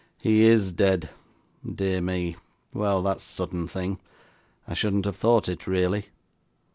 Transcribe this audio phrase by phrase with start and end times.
[0.19, 1.11] 'He IS dead.
[1.63, 2.35] Dear me!
[2.73, 3.99] Well, that's sudden thing.
[4.67, 6.07] I shouldn't have thought it, really.